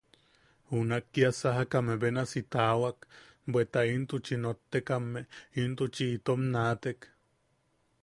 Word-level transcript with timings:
Junak 0.69 1.05
kia 1.13 1.29
sajakame 1.39 1.93
benasi 2.01 2.39
tawakan, 2.53 3.07
bweta 3.51 3.79
intuchi 3.95 4.35
nottekame, 4.43 5.19
intuchi 5.63 6.05
itom 6.15 6.41
naatek. 6.53 6.99